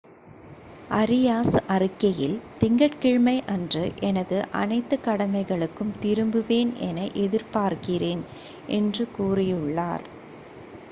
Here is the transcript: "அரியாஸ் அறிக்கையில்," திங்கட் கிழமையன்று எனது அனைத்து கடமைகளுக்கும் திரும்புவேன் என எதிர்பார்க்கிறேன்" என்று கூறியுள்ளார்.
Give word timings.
"அரியாஸ் 0.91 1.57
அறிக்கையில்," 1.67 2.33
திங்கட் 2.59 2.97
கிழமையன்று 3.01 3.83
எனது 3.99 4.37
அனைத்து 4.51 4.97
கடமைகளுக்கும் 5.05 5.93
திரும்புவேன் 6.01 6.71
என 6.79 6.97
எதிர்பார்க்கிறேன்" 7.17 8.23
என்று 8.71 9.05
கூறியுள்ளார். 9.17 10.05